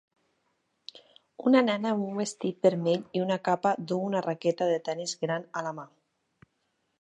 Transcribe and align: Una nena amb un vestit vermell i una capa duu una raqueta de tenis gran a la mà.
Una 1.49 1.61
nena 1.67 1.91
amb 1.95 2.05
un 2.05 2.17
vestit 2.21 2.65
vermell 2.67 3.03
i 3.19 3.23
una 3.27 3.37
capa 3.49 3.75
duu 3.93 4.01
una 4.07 4.23
raqueta 4.29 4.71
de 4.71 4.81
tenis 4.89 5.15
gran 5.27 5.47
a 5.61 5.65
la 5.69 5.75
mà. 5.83 5.87